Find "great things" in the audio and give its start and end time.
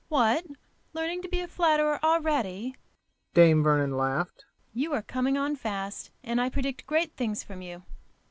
6.87-7.43